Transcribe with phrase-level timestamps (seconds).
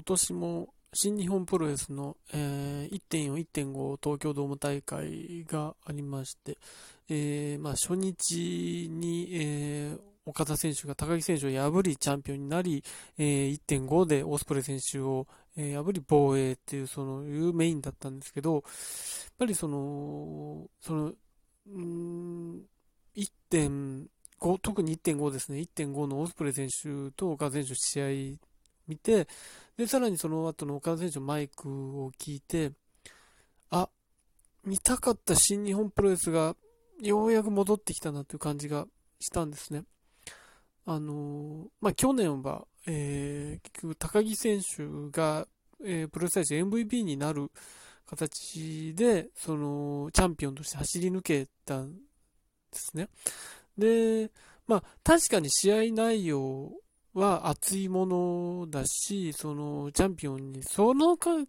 [0.00, 6.56] 今年も新日本プロレスの、えー、1.4、1.5東京ドーム大会がありまして、
[7.10, 12.82] えー、まあ、初日に、えー、岡田選手が高木選手を破りチャンピオンになり、
[13.18, 18.62] えー、1.5でオスプレイ選手を、えー、破り防衛っていう、その、いうメインだったんですけど、やっ
[19.38, 21.12] ぱりその、その、
[21.68, 22.62] うん、
[23.14, 24.08] 1.5、
[24.62, 28.49] 特に1.5ですね、1.5のオスプレイ選手と岡田選手試合
[28.90, 29.28] 見て、
[29.76, 32.72] で、さらにその後の岡田選手のマイクを聞いて、
[33.70, 33.88] あ、
[34.64, 36.56] 見たかった新日本プロレスが
[37.00, 38.86] ようやく戻ってきたなという感じが
[39.20, 39.84] したんですね。
[40.86, 44.84] あのまあ、去年は、えー、結局高木選手
[45.16, 45.46] が、
[45.84, 47.50] えー、プロレス大使 MVP になる
[48.06, 51.98] 形で、その、チャンピオンとして走り抜けたんで
[52.72, 53.08] すね。
[53.78, 54.32] で、
[54.66, 56.72] まあ、確かに試合内容
[57.14, 61.46] は熱いものだし、その、チャンピオンに、その観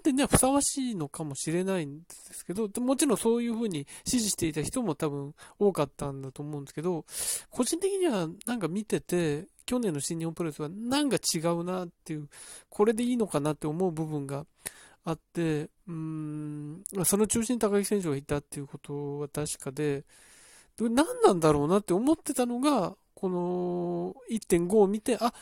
[0.00, 7.04] 点ではふさわしいのかもしれないんですけど、もちろんそういうふうに支持していた人も多分多かったんだと思うんですけど、
[7.50, 12.28] 個人的にはなんか見てて、去年の新日本プロレスはなんか違うなっていう、
[12.68, 14.46] これでいいのかなって思う部分が
[15.04, 20.04] あって、うーん、その中心に高木選手がいたっていうことは確かで、
[20.78, 25.32] 何なんだろうなって思ってたのが、この1.5を見て、あ、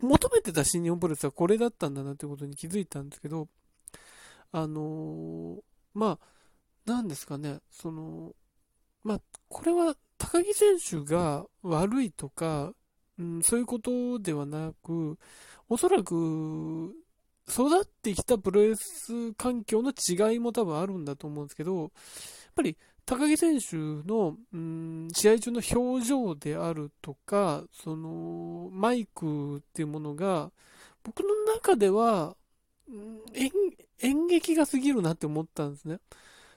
[0.00, 3.48] 求めてた新日本プロレスはこれだったんだなということに気づいたんですけど、
[4.52, 5.60] あのー、
[5.94, 6.20] ま
[6.86, 8.36] あ、なんですかね、その、
[9.02, 12.72] まあ、これは高木選手が悪いとか、
[13.18, 15.18] うん、そういうことではなく、
[15.68, 16.94] おそらく、
[17.50, 21.90] 育ってきたプロレス環境の違いも多分あるんだと思うんですけど、やっ
[22.54, 22.76] ぱり
[23.08, 30.52] 高木選手の、うん、試合中の表情であるとか、その、マイクっていうものが、
[31.02, 32.36] 僕の中では、
[33.34, 33.50] 演
[34.00, 36.00] 演劇が過ぎるなって思ったんですね。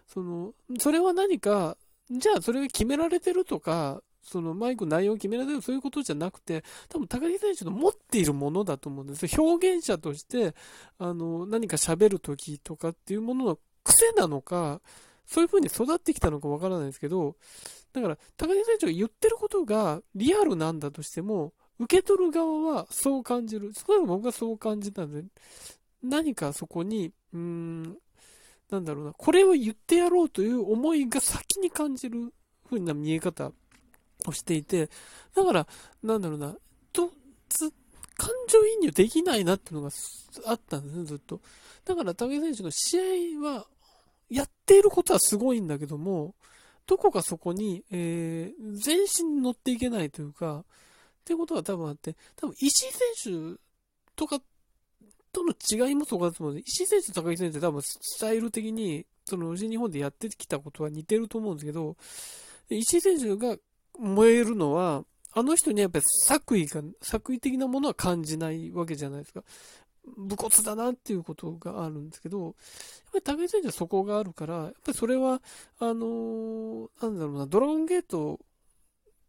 [0.07, 1.77] その、それは何か、
[2.11, 9.25] じゃあそれが決められてるとか、そのマイク内容を決められてるそういうことじゃなくて、多分高木選手の持っているものだと思うんです。
[9.39, 10.53] 表現者として、
[10.99, 14.81] あの、何か喋るときとかっていうものの癖なのか、
[15.31, 17.37] そういう風に育ってきたのかわからないですけど、
[17.93, 23.71] だから、高木選手が言ってることがリアルなんだとしても、受け取る側はそう感じる。
[23.73, 25.23] それは僕はそう感じたんで、
[26.03, 27.97] 何かそこに、うーん、
[28.69, 32.33] なんだろうな、これを言ってやろうという思いが先に感じる
[32.69, 33.53] 風な見え方
[34.27, 34.89] をしていて、
[35.33, 35.67] だから、
[36.03, 36.57] なんだろうな、
[36.91, 37.09] と、
[37.47, 37.71] つ、
[38.17, 39.91] 感情移入できないなっていうのが
[40.45, 41.39] あったんですね、ずっと。
[41.85, 43.65] だから、高木選手の試合は、
[44.31, 46.35] やっていることはすごいんだけども、
[46.87, 50.63] どこかそこに、えー、全身に乗っていけないというか、っ
[51.25, 52.91] ていうことが多分あって、多分石井
[53.23, 53.59] 選手
[54.15, 54.41] とか
[55.33, 61.97] との違いもそうかと思うので、石井選手と高木選手って多分スタイル的に、その日本でやってきたことは似てると思うんですけど、
[62.69, 63.57] 石井選手が
[63.99, 65.03] 燃えるのは、
[65.33, 69.43] あの人にやっぱり作為が、作為的なものは感じないわけじゃないですか。
[70.17, 72.53] 武骨だなっていうことがあるんですけど、やっ
[73.23, 75.41] ぱり武井選手はそこがあるから、やっぱりそれは、
[75.79, 78.39] あのー、なんだろうな、ドラゴンゲート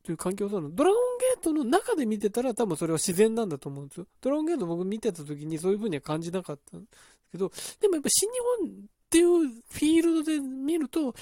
[0.04, 0.70] という環境なの。
[0.70, 4.06] ドラゴンゲートの中で見てたら多分それは自然なんだと思うんですよ。
[4.20, 11.12] ドラゴンゲート僕見てた時にそういう風には感じなかったんですけど、でもやっぱ新日本っていうフィールドで見ると、やっ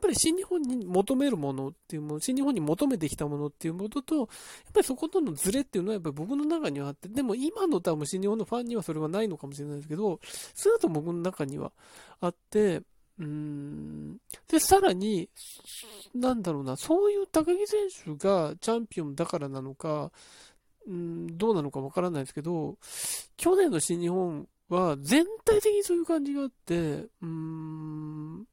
[0.00, 4.26] ぱり新日本に求めるものっていうもの、新日本に求めてきたものっていうものと、やっ
[4.72, 10.20] ぱりそことのズレっていうのはやっぱり僕の中にはあって、でも今の多分新日本のファンにはそれはないのかもしれないですけど、
[10.54, 11.72] それだと僕の中には
[12.20, 14.18] あって、うーん。
[14.46, 15.28] で、さらに、
[16.14, 20.12] なんだろうな、そういう高木選手がチャンピオンだからなのか、
[20.86, 22.78] うん、どうなのかわからないですけど、
[23.36, 28.46] 去年の新日本は全体的にそういう感じがあって、うーん、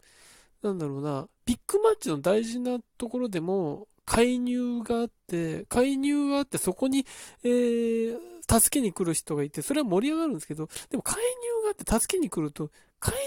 [0.61, 7.05] なんだろうな、ビッグマッチの大事なところでも、介入があって、介入があって、そこに、
[7.43, 8.17] えー、
[8.47, 13.19] 助けに来る人がいて、それは盛り上がるんですけど、でも介入があって助けに来ると、介入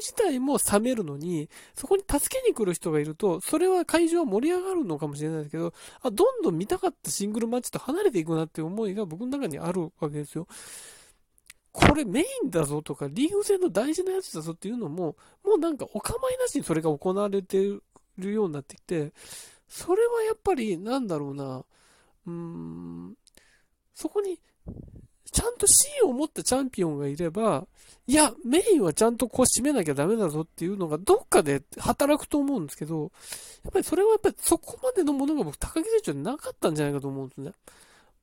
[0.00, 10.46] 自体も冷めるのに、そこに助けに来る人がいると、それは会場は盛り上がるのかもしれないですけど、あ、どんどん見たかったシングルマッチと離れていくなっていう思いが僕の中にあるわけですよ。
[11.72, 17.58] これメインだぞとか、リーグ戦の大事なやつだぞっていうのも、もうなんかお構いなしにそれが行われて
[18.18, 19.12] るようになってきて、
[19.68, 21.64] それはやっぱり、なんだろうな、
[22.26, 23.14] うーん、
[23.94, 24.38] そこに、
[25.30, 27.66] ちゃんと芯を持ったチャンピオンがいれば、
[28.06, 33.12] いや、メインはちゃんとこう締めなきゃダメだぞっていうのがどっかで働くと思うんですけど、
[33.64, 37.52] やっぱりそれはやっぱりそこまでのものが僕、高木選手はなかったんじゃないかと思うんですね。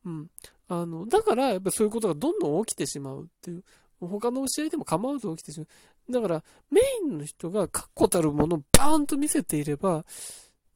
[0.06, 0.30] うん。
[0.68, 3.64] あの、だから、やっぱそういうことがどんどん起きてしまうっていう
[4.00, 5.66] 他の試合でも構わず起きてしま
[6.10, 6.12] う。
[6.12, 10.06] だから、メインの人が確固たるものをバーンと見せていれば、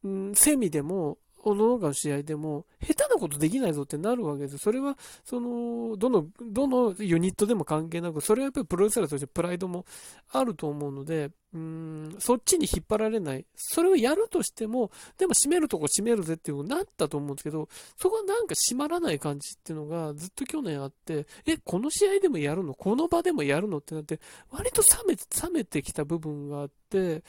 [0.04, 4.58] うん、セミでも、おののかの試合でも、下手なことできないぞってなるわけです。
[4.58, 9.86] それは、その、どの、どのユニットでも関係なく、それはやっぱりプロレスラーとしてプライドも
[10.32, 13.46] あると思うので、うん、そっちに引っ張られない。
[13.56, 22.76] それをやるとしても、でも閉めるとこ閉めるぜっていうになったと思うんですけど、そこはなんか閉まらない感じっていうのがずっと去年あって、え、この試合でもやるの？
[22.76, 23.80] この場でもやるの？
[23.80, 24.20] ってなって、
[24.52, 27.24] 割と冷め、冷めてきた部分があって、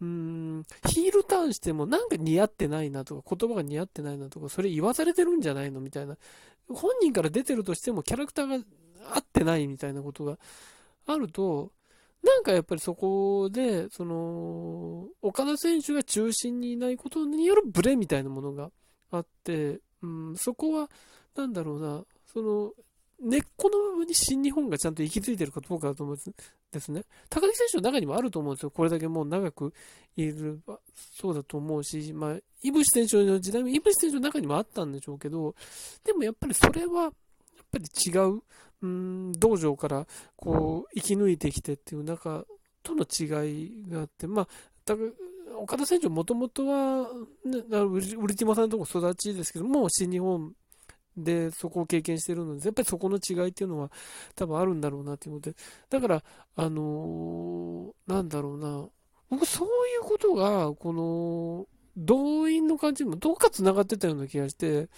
[0.00, 6.16] うん、ヒールターンしてもなんか似合ってないなとか、言葉が似合ってないなとか、それ言わされてるんじゃないのみたいな。
[6.68, 8.64] 本人から出てるとしてもキャラクターが
[9.14, 10.38] 合ってないみたいなことが
[11.06, 11.72] あると、
[12.22, 18.70] なんかやっぱりそこで、その、岡田選手が中心にいないことによるブレみたいなものが
[19.10, 20.90] あって、うん、そこは、
[21.36, 22.72] なんだろうな、その、
[23.20, 26.32] 根っこの部分に新日本がちゃんと息づいてるかどうかだと思うんです。
[26.76, 27.04] ですね。
[27.28, 28.70] 高木選手の中にもあると思うんですよ。
[28.70, 29.72] これだけもう長く
[30.16, 30.60] いる、
[31.12, 35.54] そうだと思うし、まあ、イブシ選手の時代もイブシ選手の中にもあったんでしょうけど、
[36.04, 37.12] でもやっぱりそれは、やっ
[37.72, 38.42] ぱり違う、
[38.82, 40.06] うん、道場から
[40.36, 42.44] こう、生き抜いてきてっていう中
[42.82, 44.48] との違いがあって、まあ、
[45.58, 47.08] 岡田選手もともとは、
[47.44, 50.54] ね、ウリティマさんのとこ育ちですけども、新日本
[51.16, 53.90] で、そこを経験してるので、やっぱりそこの違いっていうのは
[54.34, 55.54] 多分あるんだろうなっていうので、
[55.88, 56.22] だから、
[56.56, 58.86] あのー、なんだろうな、
[59.30, 61.66] 僕そういうことが、この、
[61.96, 64.88] 動員の感じもどうか繋がってたような気がして、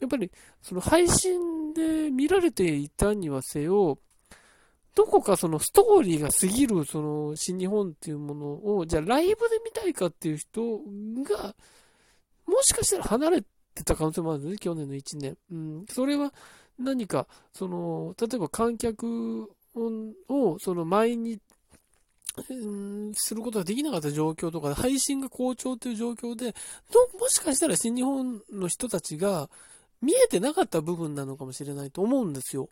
[0.00, 0.30] やっぱり、
[0.62, 3.98] その配信で見られていたにはせよ、
[4.94, 10.60] どこかそのストーリーが過ぎるその新日本っていうものを、じゃあライブで見たいかっていう人
[11.22, 11.54] が、
[12.46, 13.44] もしかしたら離れ
[13.78, 15.36] ってた可能性もあるんですね、去年の1年。
[15.50, 16.32] うん、それは
[16.78, 19.50] 何か、その、例えば観客
[20.28, 21.40] を、その前に、
[23.14, 26.54] することができなかった状況とか、配信が好調という状況で、
[27.18, 29.50] もしかしたら新日本の人たちが
[30.00, 32.68] 見えてなかった部分なのかもしれないと思うんですよ。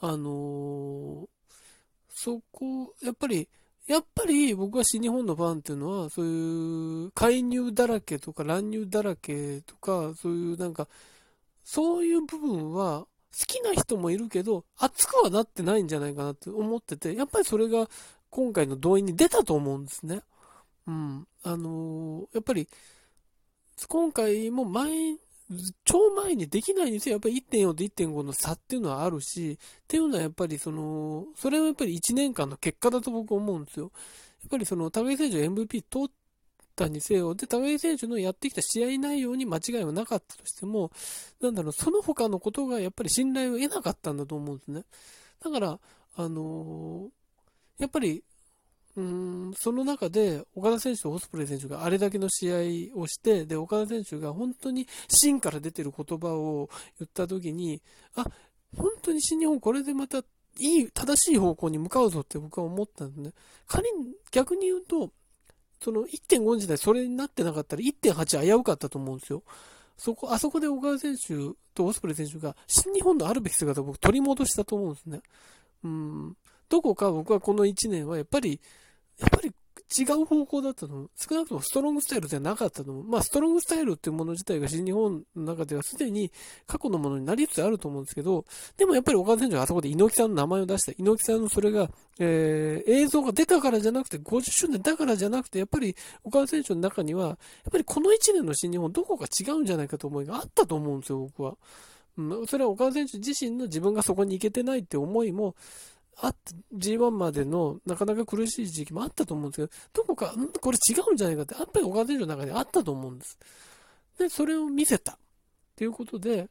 [0.00, 1.28] あのー、
[2.14, 3.48] そこ、やっぱり、
[3.90, 10.86] やっぱり僕は新日本のファンっていうのは、そういう介入だらけとか乱入だらけとか、そういうなんか、
[11.64, 13.06] そういう部分は好
[13.48, 17.88] きな人もいるけど、熱くはなってないんじゃないかなって思ってて、やっぱりそれが
[18.30, 20.20] 今回の動員に出たと思うんですね。
[20.86, 21.26] うん。
[21.42, 22.68] あのー、やっぱり、
[23.88, 25.16] 今回も前
[25.84, 33.90] 超前にできないにせよ、やっぱり1.4と1.5の差っていうのはあるし、っていうのはやっぱりその、それはやっぱり1年間の結果だと僕思うんですよ。
[34.42, 36.10] やっぱりその、高木選手が MVP 取っ
[36.76, 40.92] たにせよ、で、高木選手のやってきた試合内容に間違いはなかったとしても、
[41.40, 44.84] なんだろう、その他のことがやっぱり信頼を得なかったんだと思うんですね。
[45.42, 45.80] だから、
[46.16, 48.22] あのー、やっぱり
[48.96, 57.80] うん、その中で、岡田選手とオスプレイ選手があれだけの試合をして、で、岡田選手が本当に芯から出てる言葉を言った時に、
[58.16, 58.26] あ、
[58.76, 60.18] 本当に新日本これでまた
[60.58, 63.32] いい、正しい方向に向かうぞって僕は思ったんでね。
[63.66, 65.12] 仮に、逆に言うと、
[65.82, 69.42] その1.5時代それになってなかったら1.8危うかったと思うんですよ。
[69.96, 75.20] そこ、あそこで岡田選手とオスプレイ選手が新日本のあるべき姿を僕取り戻したと思うんですね。
[75.84, 76.36] うん。
[76.70, 78.60] どこか僕はこの1年はやっぱり、
[79.18, 79.52] やっぱり
[79.98, 81.08] 違う方向だったの。
[81.16, 83.02] 少なくともストロングスタイルではなかったの。
[83.02, 86.30] まあ、ストロングスタイルっていうもの自体が新日本の中ではすでに
[86.68, 88.44] 過去のものになりつつあると思うんですけど、
[88.76, 90.92] でもやっぱり岡田選手があそこで猪木さんの名前を出した。
[90.96, 97.36] 猪木さんのそれが、えー、映像が出たからじゃなくて、50周年だからじゃなくて、やっぱり岡田選手の中には、やっ
[97.72, 101.56] ぱりこの1年の新日本どこか違うんじゃないかと思いがあったと思うんですよ、僕は。
[102.16, 105.56] うん、それは岡田選手自身の自分がそこに行けてないって思いも、
[106.22, 113.38] あって、G1 までのなかなか苦しい時期もあったと思うんですけど、どこか、んこれ違うんじゃないかって、やっぱり岡田選手の中にあったと思うんです。
[114.18, 115.12] で、それを見せた。
[115.12, 115.16] っ
[115.76, 116.50] ていうことで、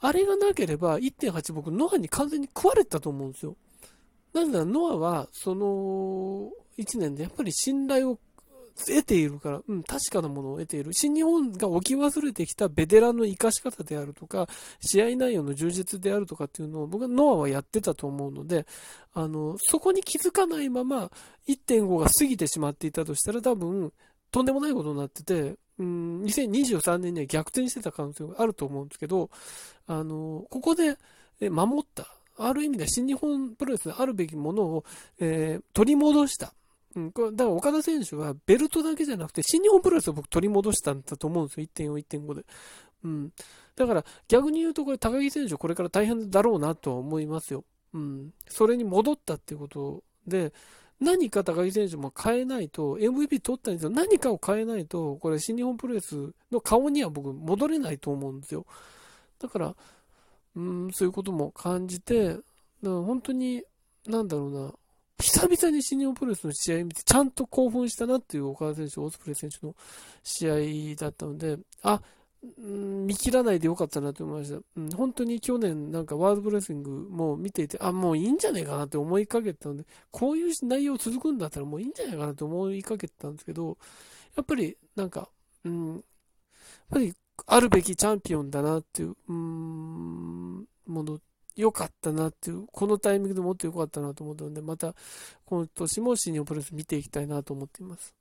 [0.00, 3.56] あれがなければ1.8僕、ノアに完全に食われたと思うんですよ。
[4.32, 8.18] なぜならノアは、その1年でやっぱり信頼を
[8.86, 10.92] 得ているから、うん、確かなものを得ている。
[10.92, 14.48] 新日本が置き忘れてきたベテランの生かし方であるとか、
[14.80, 18.66] 試合内容の充実であるとかっていうのを僕はノアはやってたと思うので、
[19.14, 21.10] あの、そこに気づかないまま
[21.48, 23.92] 1.5が過ぎてしまっていたとしたら多分、
[24.30, 29.30] とんでもないことになってて、うん、2023年には逆転してた可能性があると思うんですけど、
[29.86, 30.96] あの、ここで
[31.40, 32.06] 守った。
[32.40, 34.84] ある意味で新日本プロレスであるべきものを、
[35.18, 36.54] えー、取り戻した。
[36.96, 41.66] うん、これだから岡田選手はベルトだけじゃなくて、新日本プロレスを僕取り戻したんだと思うんですよ。
[41.74, 42.44] 1.4、1.5で。
[43.04, 43.32] うん。
[43.76, 47.64] だから逆に言うとこれ高木選手これから大変だろうなとは思いますよ。
[47.94, 50.52] うん、それに戻ったっていうことで、
[51.00, 53.90] 何か高木選手も変えないと、MVP 取ったんですよ。
[53.90, 58.66] 何かを変えないと、これ新日本プロレスの顔には僕戻れないと思うんですよ。
[59.38, 59.76] だから、
[60.56, 62.36] うん、そういうことも感じて、
[62.82, 63.62] 本当に、
[64.06, 64.74] なんだろうな、
[65.20, 69.74] 久々に新日本プロレスの試合見て、ちゃんと興奮したなっていう岡田選手、オスプレイ選手の
[70.22, 72.00] 試合だったので、あ、
[72.42, 74.60] うん、見切らないでよかったなと思いました。
[74.76, 83.76] うん、本当に去年なんかワールドプレスリングも見ていて、あ、もういいんじゃないかなって思いかけたので、こういう内容続くんだったらもういいんじゃないかなと思いかけたんですけど、
[84.36, 85.28] やっぱりなんか、
[85.64, 86.02] うん、やっ
[86.90, 87.12] ぱり
[87.46, 91.18] あるべきチャンピオンだなっていう、うん、もの、
[91.58, 94.94] 良かったなっていう、このタイミングでもっと良かったなと思ったので、また
[95.44, 98.17] この年も新日本プロレス見ていきたいなと思っています。